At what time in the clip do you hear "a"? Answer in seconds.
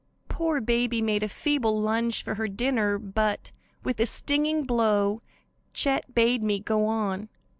1.21-1.27, 3.99-4.07